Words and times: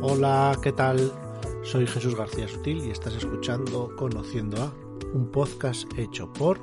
Hola, 0.00 0.56
¿qué 0.62 0.70
tal? 0.70 1.12
Soy 1.64 1.84
Jesús 1.84 2.14
García 2.14 2.46
Sutil 2.46 2.84
y 2.84 2.90
estás 2.92 3.16
escuchando 3.16 3.96
Conociendo 3.96 4.62
a, 4.62 4.72
un 5.12 5.28
podcast 5.32 5.90
hecho 5.98 6.32
por 6.32 6.60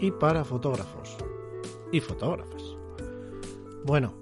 y 0.00 0.10
para 0.10 0.44
fotógrafos 0.44 1.16
y 1.92 2.00
fotógrafas. 2.00 2.76
Bueno, 3.84 4.14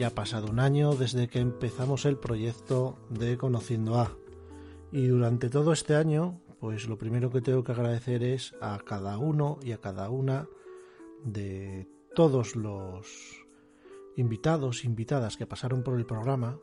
ya 0.00 0.08
ha 0.08 0.14
pasado 0.16 0.48
un 0.50 0.58
año 0.58 0.96
desde 0.96 1.28
que 1.28 1.38
empezamos 1.38 2.06
el 2.06 2.16
proyecto 2.16 2.98
de 3.08 3.38
Conociendo 3.38 4.00
a 4.00 4.18
y 4.90 5.06
durante 5.06 5.48
todo 5.48 5.72
este 5.72 5.94
año, 5.94 6.40
pues 6.58 6.88
lo 6.88 6.98
primero 6.98 7.30
que 7.30 7.40
tengo 7.40 7.62
que 7.62 7.70
agradecer 7.70 8.24
es 8.24 8.56
a 8.60 8.80
cada 8.84 9.16
uno 9.16 9.60
y 9.62 9.70
a 9.70 9.80
cada 9.80 10.10
una 10.10 10.48
de 11.22 11.88
todos 12.16 12.56
los 12.56 13.46
invitados, 14.16 14.84
invitadas 14.84 15.36
que 15.36 15.46
pasaron 15.46 15.84
por 15.84 15.96
el 15.96 16.04
programa 16.04 16.58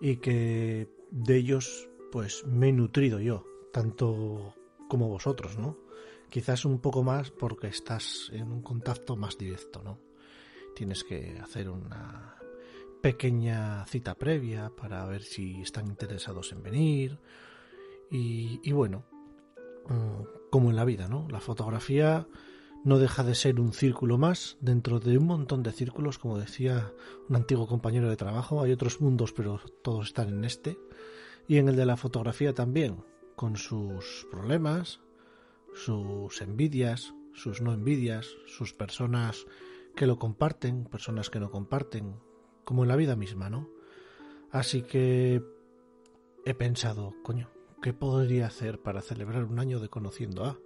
y 0.00 0.16
que 0.16 0.88
de 1.10 1.36
ellos 1.36 1.88
pues 2.12 2.44
me 2.46 2.68
he 2.68 2.72
nutrido 2.72 3.20
yo, 3.20 3.44
tanto 3.72 4.54
como 4.88 5.08
vosotros, 5.08 5.58
¿no? 5.58 5.76
Quizás 6.30 6.64
un 6.64 6.80
poco 6.80 7.02
más 7.02 7.30
porque 7.30 7.68
estás 7.68 8.30
en 8.32 8.50
un 8.50 8.62
contacto 8.62 9.16
más 9.16 9.38
directo, 9.38 9.82
¿no? 9.82 9.98
Tienes 10.74 11.04
que 11.04 11.38
hacer 11.40 11.70
una 11.70 12.36
pequeña 13.02 13.84
cita 13.86 14.14
previa 14.16 14.70
para 14.74 15.06
ver 15.06 15.22
si 15.22 15.60
están 15.60 15.86
interesados 15.86 16.52
en 16.52 16.62
venir 16.62 17.18
y, 18.10 18.60
y 18.62 18.72
bueno, 18.72 19.04
mm, 19.88 20.50
como 20.50 20.70
en 20.70 20.76
la 20.76 20.84
vida, 20.84 21.08
¿no? 21.08 21.28
La 21.30 21.40
fotografía 21.40 22.26
no 22.84 22.98
deja 22.98 23.24
de 23.24 23.34
ser 23.34 23.60
un 23.60 23.72
círculo 23.72 24.18
más 24.18 24.56
dentro 24.60 25.00
de 25.00 25.18
un 25.18 25.26
montón 25.26 25.62
de 25.62 25.72
círculos, 25.72 26.18
como 26.18 26.38
decía 26.38 26.92
un 27.28 27.36
antiguo 27.36 27.66
compañero 27.66 28.08
de 28.08 28.16
trabajo. 28.16 28.62
Hay 28.62 28.72
otros 28.72 29.00
mundos, 29.00 29.32
pero 29.32 29.60
todos 29.82 30.06
están 30.06 30.28
en 30.28 30.44
este. 30.44 30.78
Y 31.48 31.58
en 31.58 31.68
el 31.68 31.76
de 31.76 31.86
la 31.86 31.96
fotografía 31.96 32.54
también, 32.54 33.04
con 33.34 33.56
sus 33.56 34.26
problemas, 34.30 35.00
sus 35.74 36.40
envidias, 36.40 37.14
sus 37.32 37.60
no 37.60 37.72
envidias, 37.72 38.26
sus 38.46 38.72
personas 38.72 39.46
que 39.94 40.06
lo 40.06 40.18
comparten, 40.18 40.84
personas 40.84 41.30
que 41.30 41.40
no 41.40 41.50
comparten, 41.50 42.16
como 42.64 42.82
en 42.82 42.88
la 42.88 42.96
vida 42.96 43.16
misma, 43.16 43.50
¿no? 43.50 43.68
Así 44.50 44.82
que 44.82 45.42
he 46.44 46.54
pensado, 46.54 47.14
coño, 47.22 47.50
¿qué 47.82 47.92
podría 47.92 48.46
hacer 48.46 48.80
para 48.80 49.02
celebrar 49.02 49.44
un 49.44 49.58
año 49.58 49.80
de 49.80 49.88
conociendo 49.88 50.44
a? 50.44 50.58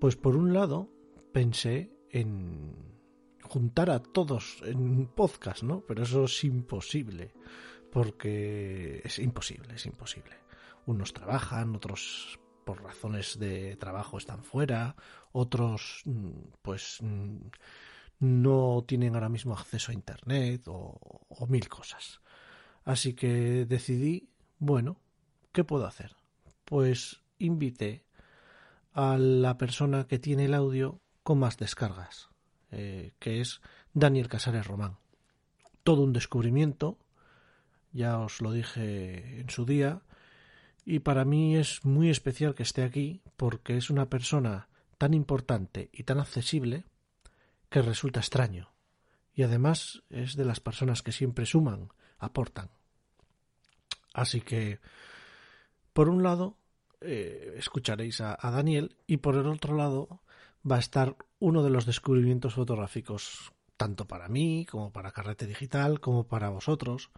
Pues 0.00 0.16
por 0.16 0.36
un 0.36 0.52
lado, 0.52 0.88
pensé 1.32 1.92
en 2.10 2.92
juntar 3.42 3.90
a 3.90 4.00
todos 4.00 4.62
en 4.64 5.06
podcast, 5.06 5.62
¿no? 5.62 5.80
Pero 5.86 6.02
eso 6.02 6.24
es 6.24 6.44
imposible, 6.44 7.34
porque 7.90 9.02
es 9.04 9.18
imposible, 9.18 9.74
es 9.74 9.86
imposible. 9.86 10.36
Unos 10.86 11.12
trabajan, 11.12 11.74
otros 11.76 12.38
por 12.64 12.82
razones 12.82 13.38
de 13.38 13.76
trabajo 13.76 14.18
están 14.18 14.44
fuera, 14.44 14.96
otros 15.32 16.02
mm, 16.04 16.30
pues 16.62 16.98
mm, 17.00 17.36
no 18.20 18.84
tienen 18.86 19.14
ahora 19.14 19.28
mismo 19.28 19.54
acceso 19.54 19.90
a 19.90 19.94
internet 19.94 20.62
o 20.68 21.46
mil 21.48 21.68
cosas. 21.68 22.20
Así 22.84 23.14
que 23.14 23.66
decidí, 23.66 24.30
bueno, 24.58 25.00
¿qué 25.52 25.64
puedo 25.64 25.86
hacer? 25.86 26.16
Pues 26.64 27.22
invité 27.38 28.06
a 28.92 29.18
la 29.18 29.58
persona 29.58 30.06
que 30.06 30.18
tiene 30.18 30.46
el 30.46 30.54
audio 30.54 31.01
con 31.22 31.38
más 31.38 31.56
descargas, 31.58 32.28
eh, 32.70 33.12
que 33.18 33.40
es 33.40 33.60
Daniel 33.92 34.28
Casares 34.28 34.66
Román. 34.66 34.98
Todo 35.82 36.02
un 36.02 36.12
descubrimiento, 36.12 36.98
ya 37.92 38.18
os 38.18 38.40
lo 38.40 38.52
dije 38.52 39.40
en 39.40 39.50
su 39.50 39.64
día, 39.64 40.02
y 40.84 41.00
para 41.00 41.24
mí 41.24 41.56
es 41.56 41.84
muy 41.84 42.10
especial 42.10 42.54
que 42.54 42.64
esté 42.64 42.82
aquí 42.82 43.22
porque 43.36 43.76
es 43.76 43.90
una 43.90 44.08
persona 44.08 44.68
tan 44.98 45.14
importante 45.14 45.90
y 45.92 46.04
tan 46.04 46.20
accesible 46.20 46.84
que 47.68 47.82
resulta 47.82 48.20
extraño. 48.20 48.72
Y 49.34 49.42
además 49.42 50.02
es 50.10 50.36
de 50.36 50.44
las 50.44 50.60
personas 50.60 51.02
que 51.02 51.12
siempre 51.12 51.46
suman, 51.46 51.88
aportan. 52.18 52.70
Así 54.12 54.42
que, 54.42 54.80
por 55.92 56.08
un 56.08 56.22
lado, 56.22 56.58
eh, 57.00 57.54
escucharéis 57.56 58.20
a, 58.20 58.36
a, 58.38 58.50
Daniel 58.50 58.96
y 59.06 59.18
por 59.18 59.36
el 59.36 59.46
otro 59.46 59.74
lado 59.74 60.22
va 60.70 60.76
a 60.76 60.80
estar 60.80 61.16
uno 61.38 61.62
de 61.62 61.70
los 61.70 61.86
descubrimientos 61.86 62.54
fotográficos, 62.54 63.52
tanto 63.76 64.06
para 64.06 64.28
mí 64.28 64.66
como 64.70 64.92
para 64.92 65.12
Carrete 65.12 65.46
Digital, 65.46 66.00
como 66.00 66.26
para 66.26 66.50
vosotros, 66.50 67.10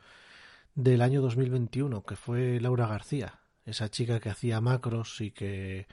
del 0.75 1.03
año 1.03 1.21
2021, 1.21 2.03
que 2.05 2.17
fue 2.17 2.61
Laura 2.61 2.87
García, 2.87 3.41
esa 3.65 3.91
chica 3.91 4.21
que 4.21 4.31
hacía 4.31 4.61
macros 4.61 5.21
y 5.21 5.31
que 5.31 5.87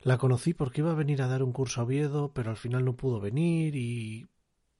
la 0.00 0.18
conocí 0.18 0.54
porque 0.54 0.80
iba 0.80 0.92
a 0.92 0.94
venir 0.94 1.22
a 1.22 1.28
dar 1.28 1.42
un 1.42 1.52
curso 1.52 1.80
a 1.80 1.84
Oviedo, 1.84 2.32
pero 2.32 2.50
al 2.50 2.56
final 2.56 2.84
no 2.84 2.96
pudo 2.96 3.20
venir 3.20 3.74
y 3.74 4.26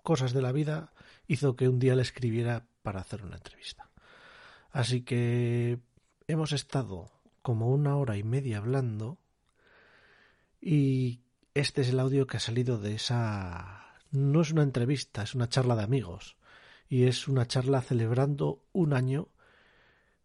cosas 0.03 0.33
de 0.33 0.43
la 0.43 0.53
vida 0.53 0.93
hizo 1.27 1.57
que 1.57 1.69
un 1.69 1.79
día 1.79 1.97
le 1.97 2.03
escribiera 2.03 2.67
para 2.83 3.01
hacer 3.01 3.25
una 3.25 3.37
entrevista. 3.37 3.91
Así 4.71 5.03
que 5.03 5.81
hemos 6.27 6.53
estado 6.53 7.11
como 7.43 7.69
una 7.69 7.97
hora 7.97 8.17
y 8.17 8.23
media 8.23 8.59
hablando 8.59 9.19
y 10.61 11.21
este 11.59 11.81
es 11.81 11.89
el 11.89 11.99
audio 11.99 12.27
que 12.27 12.37
ha 12.37 12.41
salido 12.41 12.79
de 12.79 12.95
esa... 12.95 13.97
No 14.13 14.41
es 14.41 14.53
una 14.53 14.63
entrevista, 14.63 15.23
es 15.23 15.35
una 15.35 15.49
charla 15.49 15.75
de 15.75 15.83
amigos. 15.83 16.37
Y 16.89 17.05
es 17.05 17.27
una 17.27 17.47
charla 17.47 17.83
celebrando 17.83 18.65
un 18.73 18.95
año 18.95 19.29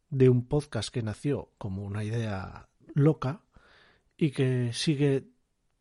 de 0.09 0.29
un 0.29 0.47
podcast 0.47 0.93
que 0.93 1.01
nació 1.01 1.49
como 1.57 1.83
una 1.83 2.03
idea 2.03 2.69
loca 2.93 3.41
y 4.15 4.29
que 4.29 4.71
sigue 4.73 5.25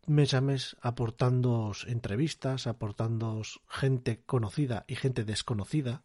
mes 0.07 0.33
a 0.33 0.41
mes 0.41 0.77
aportando 0.81 1.73
entrevistas, 1.87 2.67
aportando 2.67 3.43
gente 3.69 4.23
conocida 4.25 4.85
y 4.89 4.97
gente 4.97 5.23
desconocida, 5.25 6.03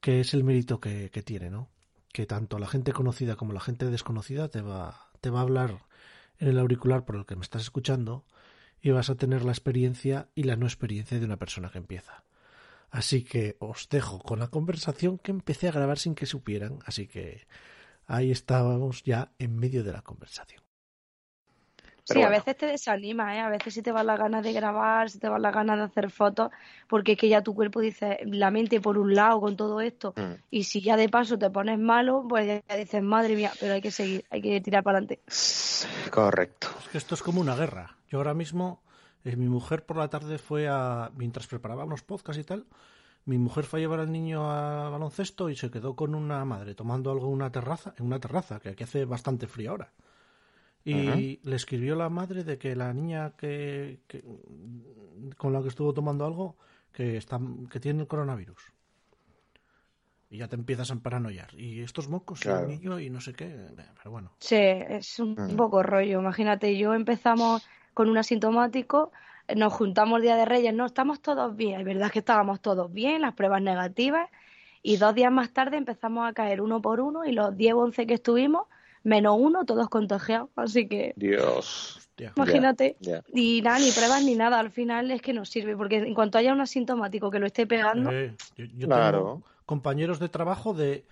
que 0.00 0.20
es 0.20 0.34
el 0.34 0.42
mérito 0.42 0.80
que, 0.80 1.10
que, 1.10 1.22
tiene, 1.22 1.50
¿no? 1.50 1.70
Que 2.12 2.26
tanto 2.26 2.58
la 2.58 2.66
gente 2.66 2.92
conocida 2.92 3.36
como 3.36 3.52
la 3.52 3.60
gente 3.60 3.86
desconocida 3.86 4.48
te 4.48 4.60
va, 4.60 5.08
te 5.20 5.30
va 5.30 5.38
a 5.38 5.42
hablar 5.42 5.86
en 6.38 6.48
el 6.48 6.58
auricular 6.58 7.04
por 7.04 7.14
el 7.16 7.26
que 7.26 7.36
me 7.36 7.42
estás 7.42 7.62
escuchando 7.62 8.24
y 8.82 8.90
vas 8.90 9.10
a 9.10 9.14
tener 9.14 9.44
la 9.44 9.52
experiencia 9.52 10.28
y 10.34 10.44
la 10.44 10.56
no 10.56 10.66
experiencia 10.66 11.18
de 11.18 11.24
una 11.24 11.36
persona 11.36 11.70
que 11.70 11.78
empieza. 11.78 12.24
Así 12.90 13.22
que 13.22 13.56
os 13.60 13.88
dejo 13.88 14.18
con 14.18 14.40
la 14.40 14.48
conversación 14.48 15.18
que 15.18 15.30
empecé 15.30 15.68
a 15.68 15.72
grabar 15.72 15.98
sin 15.98 16.14
que 16.14 16.26
supieran, 16.26 16.80
así 16.86 17.06
que 17.06 17.46
ahí 18.06 18.30
estábamos 18.30 19.04
ya 19.04 19.32
en 19.38 19.56
medio 19.56 19.84
de 19.84 19.92
la 19.92 20.02
conversación. 20.02 20.62
Pero 22.06 22.20
sí, 22.20 22.24
bueno. 22.24 22.28
a 22.28 22.38
veces 22.38 22.56
te 22.56 22.66
desanima, 22.66 23.36
¿eh? 23.36 23.40
A 23.40 23.48
veces 23.48 23.74
si 23.74 23.82
te 23.82 23.92
va 23.92 24.02
la 24.02 24.16
gana 24.16 24.42
de 24.42 24.52
grabar, 24.52 25.10
si 25.10 25.18
te 25.18 25.28
va 25.28 25.38
la 25.38 25.50
gana 25.50 25.76
de 25.76 25.82
hacer 25.82 26.10
fotos, 26.10 26.50
porque 26.88 27.12
es 27.12 27.18
que 27.18 27.28
ya 27.28 27.42
tu 27.42 27.54
cuerpo 27.54 27.80
dice, 27.80 28.18
la 28.24 28.50
mente 28.50 28.80
por 28.80 28.98
un 28.98 29.14
lado 29.14 29.40
con 29.40 29.56
todo 29.56 29.80
esto, 29.80 30.14
mm. 30.16 30.42
y 30.50 30.64
si 30.64 30.80
ya 30.80 30.96
de 30.96 31.08
paso 31.08 31.38
te 31.38 31.50
pones 31.50 31.78
malo, 31.78 32.24
pues 32.28 32.62
ya 32.66 32.76
dices, 32.76 33.02
madre 33.02 33.36
mía, 33.36 33.52
pero 33.60 33.74
hay 33.74 33.80
que 33.80 33.90
seguir, 33.90 34.24
hay 34.30 34.42
que 34.42 34.60
tirar 34.60 34.82
para 34.82 34.98
adelante. 34.98 35.20
Correcto. 36.10 36.68
Es 36.82 36.88
que 36.88 36.98
esto 36.98 37.14
es 37.14 37.22
como 37.22 37.40
una 37.40 37.54
guerra. 37.54 37.96
Yo 38.08 38.18
ahora 38.18 38.34
mismo, 38.34 38.82
eh, 39.24 39.36
mi 39.36 39.48
mujer 39.48 39.84
por 39.84 39.96
la 39.96 40.08
tarde 40.08 40.38
fue 40.38 40.68
a, 40.68 41.10
mientras 41.16 41.46
preparaba 41.46 41.84
unos 41.84 42.02
podcasts 42.02 42.40
y 42.40 42.44
tal, 42.44 42.66
mi 43.24 43.38
mujer 43.38 43.64
fue 43.64 43.80
a 43.80 43.82
llevar 43.82 44.00
al 44.00 44.10
niño 44.10 44.50
a 44.50 44.88
baloncesto 44.88 45.50
y 45.50 45.56
se 45.56 45.70
quedó 45.70 45.94
con 45.94 46.14
una 46.14 46.44
madre 46.44 46.74
tomando 46.74 47.10
algo 47.10 47.26
en 47.26 47.34
una 47.34 47.52
terraza, 47.52 47.94
en 47.98 48.06
una 48.06 48.18
terraza, 48.18 48.60
que 48.60 48.70
aquí 48.70 48.84
hace 48.84 49.04
bastante 49.04 49.46
frío 49.46 49.70
ahora. 49.70 49.92
Y 50.84 50.94
uh 50.94 50.98
-huh. 50.98 51.40
le 51.42 51.56
escribió 51.56 51.94
la 51.94 52.08
madre 52.08 52.42
de 52.42 52.56
que 52.58 52.74
la 52.74 52.92
niña 52.92 53.32
que, 53.36 54.00
que, 54.06 54.24
con 55.36 55.52
la 55.52 55.60
que 55.62 55.68
estuvo 55.68 55.92
tomando 55.92 56.24
algo 56.24 56.56
que 56.92 57.16
está 57.16 57.38
que 57.70 57.80
tiene 57.80 58.02
el 58.02 58.08
coronavirus. 58.08 58.72
Y 60.30 60.38
ya 60.38 60.48
te 60.48 60.54
empiezas 60.54 60.90
a 60.90 60.96
paranoiar. 60.96 61.52
Y 61.54 61.82
estos 61.82 62.08
mocos, 62.08 62.44
y 62.46 62.48
el 62.48 62.68
niño, 62.68 63.00
y 63.00 63.10
no 63.10 63.20
sé 63.20 63.32
qué. 63.34 63.52
Pero 63.96 64.10
bueno. 64.12 64.30
Sí, 64.38 64.56
es 64.56 65.18
un 65.18 65.34
poco 65.56 65.82
rollo. 65.82 66.20
Imagínate, 66.20 66.78
yo 66.78 66.94
empezamos 66.94 67.68
con 67.94 68.08
un 68.08 68.16
asintomático, 68.16 69.10
nos 69.56 69.72
juntamos 69.72 70.22
Día 70.22 70.36
de 70.36 70.44
Reyes, 70.44 70.72
no, 70.72 70.86
estamos 70.86 71.20
todos 71.20 71.56
bien. 71.56 71.80
Es 71.80 71.84
verdad 71.84 72.12
que 72.12 72.20
estábamos 72.20 72.60
todos 72.60 72.92
bien, 72.92 73.22
las 73.22 73.34
pruebas 73.34 73.60
negativas. 73.60 74.30
Y 74.82 74.96
dos 74.96 75.14
días 75.14 75.32
más 75.32 75.52
tarde 75.52 75.76
empezamos 75.76 76.28
a 76.28 76.32
caer 76.32 76.60
uno 76.60 76.80
por 76.80 77.00
uno 77.00 77.24
y 77.24 77.32
los 77.32 77.56
10 77.56 77.74
o 77.74 77.78
11 77.80 78.06
que 78.06 78.14
estuvimos, 78.14 78.66
menos 79.02 79.36
uno, 79.38 79.64
todos 79.64 79.88
contagiados. 79.88 80.50
Así 80.56 80.86
que. 80.88 81.12
Dios. 81.16 82.00
Imagínate. 82.36 82.96
Y 83.32 83.62
nada, 83.62 83.78
ni 83.78 83.90
pruebas 83.92 84.24
ni 84.24 84.34
nada. 84.34 84.58
Al 84.58 84.70
final 84.70 85.10
es 85.10 85.22
que 85.22 85.32
nos 85.32 85.48
sirve, 85.48 85.76
porque 85.76 85.98
en 85.98 86.14
cuanto 86.14 86.38
haya 86.38 86.52
un 86.52 86.60
asintomático 86.60 87.30
que 87.30 87.38
lo 87.38 87.46
esté 87.46 87.66
pegando. 87.66 88.10
Eh, 88.10 88.34
yo, 88.56 88.88
tengo 88.88 89.42
compañeros 89.64 90.18
de 90.18 90.28
trabajo 90.28 90.74
de, 90.74 91.04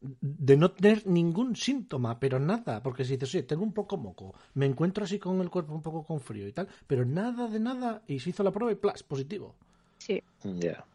de 0.00 0.56
no 0.56 0.70
tener 0.70 1.06
ningún 1.06 1.56
síntoma, 1.56 2.18
pero 2.18 2.38
nada. 2.38 2.82
Porque 2.82 3.04
si 3.04 3.16
dices, 3.16 3.34
oye, 3.34 3.42
tengo 3.42 3.62
un 3.62 3.72
poco 3.72 3.96
moco, 3.96 4.34
me 4.54 4.66
encuentro 4.66 5.04
así 5.04 5.18
con 5.18 5.40
el 5.40 5.50
cuerpo 5.50 5.74
un 5.74 5.82
poco 5.82 6.04
con 6.04 6.20
frío 6.20 6.46
y 6.48 6.52
tal, 6.52 6.68
pero 6.86 7.04
nada 7.04 7.48
de 7.48 7.60
nada. 7.60 8.02
Y 8.06 8.20
se 8.20 8.30
hizo 8.30 8.42
la 8.42 8.52
prueba 8.52 8.72
y 8.72 8.76
plas, 8.76 9.02
positivo. 9.02 9.54
Sí. 9.98 10.22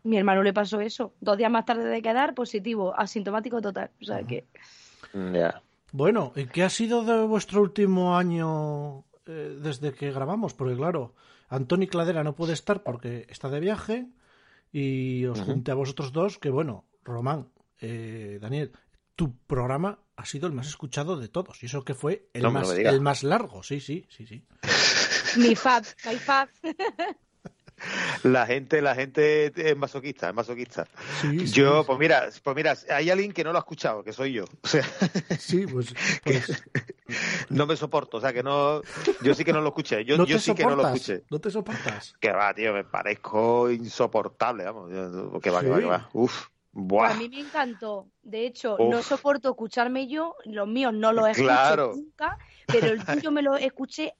Mi 0.03 0.17
hermano 0.17 0.43
le 0.43 0.53
pasó 0.53 0.81
eso. 0.81 1.13
Dos 1.19 1.37
días 1.37 1.49
más 1.49 1.65
tarde 1.65 1.85
de 1.85 2.01
quedar, 2.01 2.35
positivo, 2.35 2.93
asintomático 2.95 3.61
total. 3.61 3.89
O 4.01 4.05
sea 4.05 4.23
que. 4.23 4.45
Bueno, 5.91 6.33
¿y 6.35 6.45
qué 6.45 6.63
ha 6.63 6.69
sido 6.69 7.03
de 7.03 7.25
vuestro 7.25 7.61
último 7.61 8.17
año 8.17 9.05
eh, 9.25 9.57
desde 9.61 9.93
que 9.93 10.11
grabamos? 10.11 10.53
Porque 10.53 10.75
claro, 10.75 11.15
Antoni 11.47 11.87
Cladera 11.87 12.23
no 12.23 12.35
puede 12.35 12.53
estar 12.53 12.83
porque 12.83 13.25
está 13.29 13.49
de 13.49 13.59
viaje 13.59 14.07
y 14.71 15.25
os 15.25 15.41
junté 15.41 15.71
a 15.71 15.75
vosotros 15.75 16.11
dos 16.11 16.37
que 16.37 16.49
bueno, 16.49 16.85
Román, 17.03 17.49
eh, 17.79 18.37
Daniel, 18.41 18.71
tu 19.15 19.35
programa 19.47 19.99
ha 20.15 20.25
sido 20.25 20.47
el 20.47 20.53
más 20.53 20.67
escuchado 20.67 21.17
de 21.17 21.27
todos 21.27 21.63
y 21.63 21.65
eso 21.65 21.83
que 21.83 21.95
fue 21.95 22.29
el, 22.33 22.49
más, 22.51 22.69
el 22.71 23.01
más 23.01 23.23
largo, 23.23 23.63
sí, 23.63 23.79
sí, 23.79 24.05
sí, 24.09 24.27
sí. 24.27 24.45
Mi 25.37 25.55
fab, 25.55 25.83
mi 26.05 26.15
fab. 26.17 26.49
La 28.23 28.45
gente, 28.45 28.81
la 28.81 28.95
gente 28.95 29.51
es 29.55 29.77
masoquista, 29.77 30.29
es 30.29 30.35
masoquista. 30.35 30.87
yo, 31.51 31.83
pues 31.85 31.99
mira, 31.99 32.29
pues 32.43 32.55
mira, 32.55 32.75
hay 32.89 33.09
alguien 33.09 33.31
que 33.31 33.43
no 33.43 33.51
lo 33.51 33.57
ha 33.57 33.61
escuchado, 33.61 34.03
que 34.03 34.13
soy 34.13 34.33
yo. 34.33 34.45
O 34.61 34.67
sea, 34.67 34.83
sí, 35.37 35.65
pues, 35.67 35.93
pues, 36.23 36.63
no 37.49 37.65
me 37.65 37.75
soporto, 37.75 38.17
o 38.17 38.21
sea 38.21 38.33
que 38.33 38.43
no, 38.43 38.81
yo 39.21 39.33
sí 39.33 39.43
que 39.43 39.53
no 39.53 39.61
lo 39.61 39.69
escuché, 39.69 40.03
yo, 40.05 40.23
yo 40.25 40.39
sí 40.39 40.53
que 40.53 40.63
no 40.63 40.75
lo 40.75 40.87
escuché. 40.87 41.23
No 41.29 41.39
te 41.39 41.49
soportas. 41.49 42.13
Que 42.19 42.31
va, 42.31 42.53
tío, 42.53 42.73
me 42.73 42.83
parezco 42.83 43.69
insoportable, 43.71 44.65
vamos, 44.65 44.89
que 45.41 45.49
va, 45.49 45.61
que 45.61 45.69
va, 45.69 45.79
que 45.79 45.85
va. 45.85 46.09
Uf. 46.13 46.47
A 47.01 47.13
mí 47.15 47.29
me 47.29 47.39
encantó. 47.39 48.07
De 48.21 48.45
hecho, 48.45 48.77
no 48.79 49.01
soporto 49.01 49.49
escucharme 49.49 50.07
yo. 50.07 50.35
Los 50.45 50.67
míos 50.67 50.93
no 50.93 51.11
los 51.11 51.27
escucho 51.29 51.93
nunca, 51.95 52.37
pero 52.67 52.87
el 52.87 53.03
tuyo 53.03 53.31
me 53.31 53.41
lo 53.41 53.57
escuché 53.57 54.13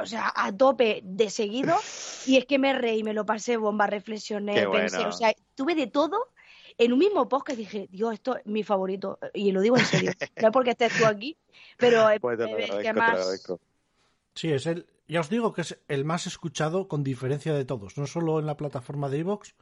o 0.00 0.06
sea, 0.06 0.32
a 0.34 0.52
tope 0.52 1.00
de 1.04 1.30
seguido. 1.30 1.76
Y 2.26 2.38
es 2.38 2.46
que 2.46 2.58
me 2.58 2.72
reí, 2.72 3.02
me 3.04 3.12
lo 3.12 3.26
pasé 3.26 3.58
bomba, 3.58 3.86
reflexioné, 3.86 4.66
pensé, 4.68 5.04
o 5.04 5.12
sea, 5.12 5.34
tuve 5.54 5.74
de 5.74 5.88
todo 5.88 6.32
en 6.78 6.92
un 6.92 6.98
mismo 6.98 7.28
post 7.28 7.46
que 7.46 7.56
dije, 7.56 7.88
Dios, 7.90 8.14
esto 8.14 8.36
es 8.36 8.46
mi 8.46 8.62
favorito. 8.62 9.18
Y 9.32 9.52
lo 9.52 9.60
digo 9.60 9.76
en 9.76 9.84
serio. 9.84 10.12
no 10.40 10.48
es 10.48 10.52
porque 10.52 10.70
estés 10.70 10.96
tú 10.96 11.06
aquí, 11.06 11.36
pero 11.76 12.08
es, 12.10 12.20
pues 12.20 12.38
que 12.38 12.92
más. 12.92 13.46
Sí, 14.34 14.52
es 14.52 14.66
el. 14.66 14.86
Ya 15.06 15.20
os 15.20 15.28
digo 15.28 15.52
que 15.52 15.60
es 15.60 15.78
el 15.88 16.04
más 16.04 16.26
escuchado 16.26 16.88
con 16.88 17.04
diferencia 17.04 17.52
de 17.52 17.66
todos. 17.66 17.98
No 17.98 18.06
solo 18.06 18.40
en 18.40 18.46
la 18.46 18.56
plataforma 18.56 19.10
de 19.10 19.18
Evox, 19.18 19.54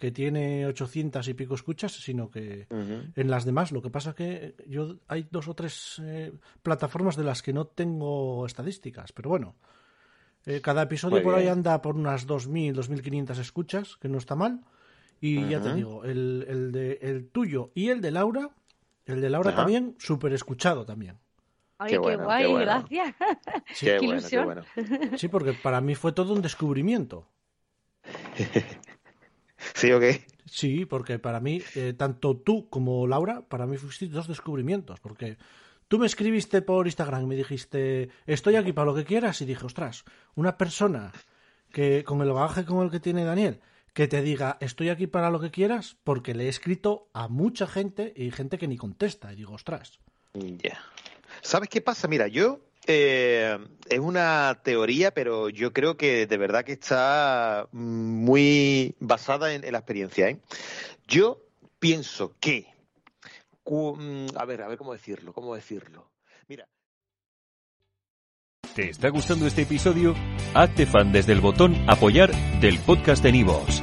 que 0.00 0.10
tiene 0.10 0.64
800 0.64 1.28
y 1.28 1.34
pico 1.34 1.54
escuchas, 1.54 1.92
sino 1.92 2.30
que 2.30 2.66
en 2.70 3.30
las 3.30 3.44
demás. 3.44 3.70
Lo 3.70 3.82
que 3.82 3.90
pasa 3.90 4.14
que 4.14 4.54
yo 4.66 4.96
hay 5.08 5.28
dos 5.30 5.46
o 5.46 5.54
tres 5.54 6.00
eh, 6.02 6.32
plataformas 6.62 7.16
de 7.16 7.24
las 7.24 7.42
que 7.42 7.52
no 7.52 7.66
tengo 7.66 8.46
estadísticas, 8.46 9.12
pero 9.12 9.28
bueno. 9.28 9.56
Eh, 10.46 10.62
cada 10.62 10.84
episodio 10.84 11.22
por 11.22 11.34
ahí 11.34 11.48
anda 11.48 11.82
por 11.82 11.96
unas 11.96 12.26
2.000, 12.26 12.74
2.500 12.74 13.38
escuchas, 13.40 13.96
que 13.98 14.08
no 14.08 14.16
está 14.16 14.34
mal. 14.34 14.62
Y 15.20 15.46
ya 15.50 15.60
te 15.60 15.74
digo, 15.74 16.02
el, 16.02 16.46
el, 16.48 16.72
de, 16.72 16.98
el 17.02 17.28
tuyo 17.28 17.70
y 17.74 17.90
el 17.90 18.00
de 18.00 18.10
Laura, 18.10 18.48
el 19.04 19.20
de 19.20 19.28
Laura 19.28 19.54
también, 19.54 19.96
súper 19.98 20.32
escuchado 20.32 20.86
también. 20.86 21.18
Ay, 21.76 21.90
qué, 21.90 21.98
guay, 21.98 22.54
gracias. 22.54 23.14
Sí, 23.74 23.84
qué, 23.84 23.98
ilusión. 24.00 24.64
Sí, 25.16 25.28
porque 25.28 25.52
para 25.52 25.82
mí 25.82 25.94
fue 25.94 26.12
todo 26.12 26.32
un 26.32 26.40
descubrimiento. 26.40 27.28
¿Sí 29.74 29.92
o 29.92 30.00
qué? 30.00 30.26
Sí, 30.46 30.84
porque 30.84 31.18
para 31.18 31.40
mí, 31.40 31.62
eh, 31.74 31.94
tanto 31.96 32.36
tú 32.36 32.68
como 32.68 33.06
Laura, 33.06 33.42
para 33.42 33.66
mí 33.66 33.76
fuiste 33.76 34.06
dos 34.06 34.26
descubrimientos, 34.26 34.98
porque 35.00 35.38
tú 35.88 35.98
me 35.98 36.06
escribiste 36.06 36.62
por 36.62 36.86
Instagram 36.86 37.22
y 37.22 37.26
me 37.26 37.36
dijiste, 37.36 38.10
estoy 38.26 38.56
aquí 38.56 38.72
para 38.72 38.86
lo 38.86 38.94
que 38.94 39.04
quieras, 39.04 39.40
y 39.40 39.46
dije, 39.46 39.64
ostras, 39.64 40.04
una 40.34 40.58
persona 40.58 41.12
que 41.70 42.02
con 42.04 42.20
el 42.20 42.32
bagaje 42.32 42.64
como 42.64 42.82
el 42.82 42.90
que 42.90 43.00
tiene 43.00 43.24
Daniel, 43.24 43.60
que 43.92 44.08
te 44.08 44.22
diga, 44.22 44.56
estoy 44.60 44.88
aquí 44.88 45.06
para 45.06 45.30
lo 45.30 45.40
que 45.40 45.50
quieras, 45.50 45.96
porque 46.04 46.34
le 46.34 46.46
he 46.46 46.48
escrito 46.48 47.08
a 47.12 47.28
mucha 47.28 47.66
gente 47.66 48.12
y 48.16 48.30
gente 48.30 48.58
que 48.58 48.68
ni 48.68 48.76
contesta, 48.76 49.32
y 49.32 49.36
digo, 49.36 49.54
ostras. 49.54 50.00
Ya. 50.34 50.78
¿Sabes 51.42 51.68
qué 51.68 51.80
pasa? 51.80 52.08
Mira, 52.08 52.28
yo 52.28 52.60
eh, 52.86 53.58
es 53.88 53.98
una 53.98 54.60
teoría, 54.62 55.10
pero 55.12 55.48
yo 55.48 55.72
creo 55.72 55.96
que 55.96 56.26
de 56.26 56.36
verdad 56.36 56.64
que 56.64 56.72
está 56.72 57.68
muy 57.72 58.94
basada 59.00 59.54
en, 59.54 59.70
la 59.70 59.78
experiencia. 59.78 60.28
¿eh? 60.28 60.38
Yo 61.06 61.42
pienso 61.78 62.34
que, 62.40 62.66
mm, 63.66 64.26
a 64.36 64.44
ver, 64.44 64.62
a 64.62 64.68
ver 64.68 64.78
cómo 64.78 64.92
decirlo, 64.92 65.32
cómo 65.32 65.54
decirlo. 65.54 66.10
Mira. 66.48 66.68
¿Te 68.74 68.90
está 68.90 69.08
gustando 69.08 69.46
este 69.46 69.62
episodio? 69.62 70.14
Hazte 70.54 70.86
fan 70.86 71.12
desde 71.12 71.32
el 71.32 71.40
botón 71.40 71.76
apoyar 71.88 72.30
del 72.60 72.78
podcast 72.78 73.22
de 73.22 73.32
Nivos. 73.32 73.82